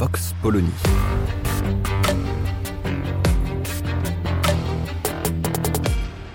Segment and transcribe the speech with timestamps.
[0.00, 0.66] Vox Polony.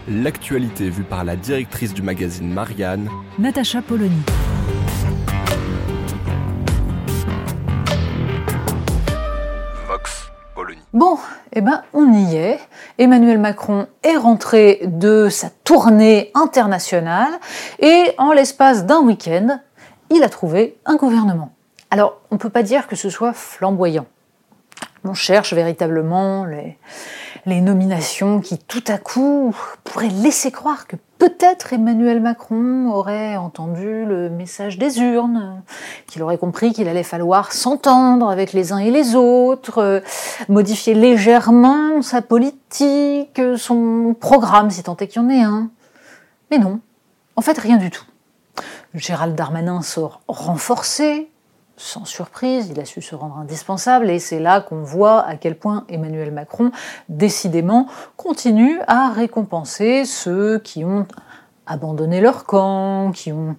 [0.08, 4.22] L'actualité vue par la directrice du magazine Marianne, Natacha Polony.
[9.88, 10.78] Vox Polony.
[10.94, 11.18] Bon,
[11.52, 12.60] eh ben, on y est.
[13.00, 17.34] Emmanuel Macron est rentré de sa tournée internationale
[17.80, 19.60] et en l'espace d'un week-end,
[20.12, 21.55] il a trouvé un gouvernement.
[21.96, 24.06] Alors, on ne peut pas dire que ce soit flamboyant.
[25.06, 32.20] On cherche véritablement les, nominations qui, tout à coup, pourraient laisser croire que peut-être Emmanuel
[32.20, 35.64] Macron aurait entendu le message des urnes,
[36.08, 40.04] qu'il aurait compris qu'il allait falloir s'entendre avec les uns et les autres,
[40.50, 45.70] modifier légèrement sa politique, son programme, si tant est qu'il y en ait un.
[46.52, 46.82] Mais non,
[47.38, 48.04] en fait, rien du tout.
[48.94, 51.30] Gérald Darmanin sort renforcé,
[51.78, 55.58] sans surprise, il a su se rendre indispensable et c'est là qu'on voit à quel
[55.58, 56.72] point Emmanuel Macron,
[57.10, 61.06] décidément, continue à récompenser ceux qui ont
[61.66, 63.56] abandonné leur camp, qui ont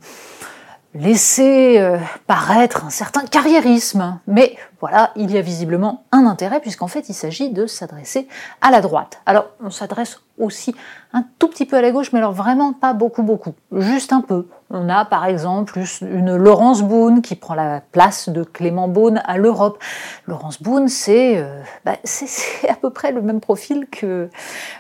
[0.95, 4.19] laissé euh, paraître un certain carriérisme.
[4.27, 4.57] Mais
[4.89, 8.29] voilà, il y a visiblement un intérêt puisqu'en fait il s'agit de s'adresser
[8.61, 9.21] à la droite.
[9.27, 10.77] Alors on s'adresse aussi
[11.13, 14.21] un tout petit peu à la gauche, mais alors vraiment pas beaucoup beaucoup, juste un
[14.21, 14.47] peu.
[14.71, 19.39] On a par exemple une Laurence Boone qui prend la place de Clément Beaune à
[19.39, 19.83] l'Europe.
[20.29, 24.31] Laurence Boone, c'est euh, bah, c'est à peu près le même profil que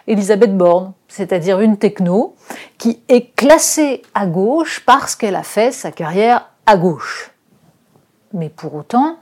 [0.06, 2.36] Elisabeth Borne, c'est-à-dire une techno
[2.78, 7.32] qui est classée à gauche parce qu'elle a fait sa carrière à gauche.
[8.32, 9.16] Mais pour autant,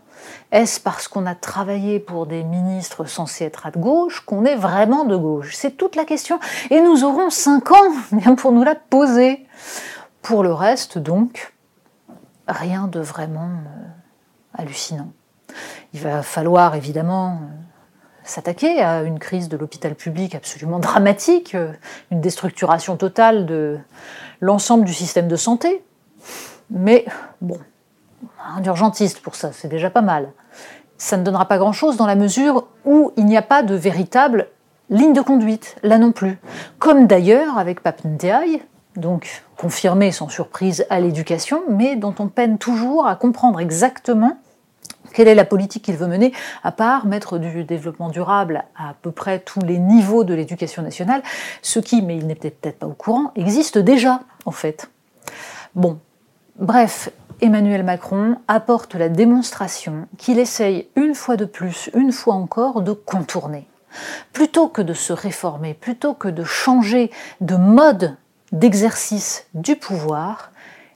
[0.52, 5.04] est-ce parce qu'on a travaillé pour des ministres censés être à gauche qu'on est vraiment
[5.04, 5.54] de gauche?
[5.54, 6.38] C'est toute la question.
[6.70, 7.92] Et nous aurons cinq ans
[8.36, 9.46] pour nous la poser.
[10.22, 11.52] Pour le reste, donc,
[12.48, 13.88] rien de vraiment euh,
[14.54, 15.12] hallucinant.
[15.92, 17.46] Il va falloir évidemment euh,
[18.22, 21.72] s'attaquer à une crise de l'hôpital public absolument dramatique, euh,
[22.10, 23.78] une déstructuration totale de
[24.40, 25.84] l'ensemble du système de santé.
[26.70, 27.04] Mais
[27.40, 27.58] bon,
[28.56, 30.32] un urgentiste pour ça, c'est déjà pas mal.
[30.98, 34.48] Ça ne donnera pas grand-chose dans la mesure où il n'y a pas de véritable
[34.90, 36.38] ligne de conduite, là non plus.
[36.78, 38.62] Comme d'ailleurs avec Papendiaï,
[38.96, 44.36] donc confirmé sans surprise à l'éducation, mais dont on peine toujours à comprendre exactement
[45.12, 48.94] quelle est la politique qu'il veut mener, à part mettre du développement durable à, à
[48.94, 51.22] peu près tous les niveaux de l'éducation nationale,
[51.62, 54.90] ce qui, mais il n'est peut-être pas au courant, existe déjà, en fait.
[55.74, 55.98] Bon,
[56.58, 57.10] bref,
[57.40, 62.92] Emmanuel Macron apporte la démonstration qu'il essaye une fois de plus, une fois encore, de
[62.92, 63.66] contourner.
[64.32, 68.16] Plutôt que de se réformer, plutôt que de changer de mode
[68.52, 70.52] d'exercice du pouvoir,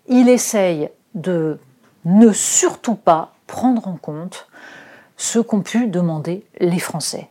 [0.09, 1.59] il essaye de
[2.05, 4.47] ne surtout pas prendre en compte
[5.17, 7.29] ce qu'ont pu demander les Français.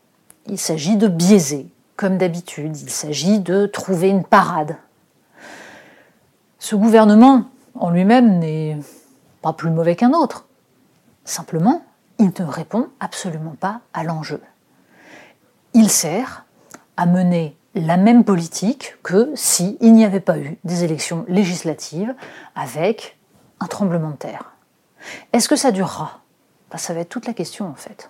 [0.48, 4.78] Il s'agit de biaiser, comme d'habitude, il s'agit de trouver une parade.
[6.60, 7.46] Ce gouvernement
[7.76, 8.78] en lui-même n'est
[9.42, 10.46] pas plus mauvais qu'un autre.
[11.26, 11.84] Simplement,
[12.20, 14.42] il ne répond absolument pas à l'enjeu.
[15.74, 16.46] Il sert
[16.96, 22.16] à mener la même politique que s'il n'y avait pas eu des élections législatives
[22.56, 23.18] avec
[23.60, 24.54] un tremblement de terre.
[25.34, 26.22] Est-ce que ça durera?
[26.72, 28.10] Bah, Ça va être toute la question en fait.